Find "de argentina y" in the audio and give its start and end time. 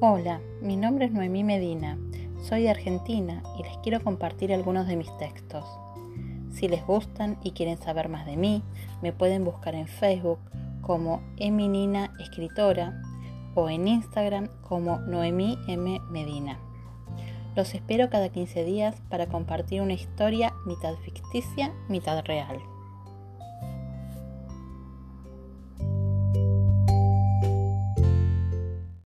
2.62-3.64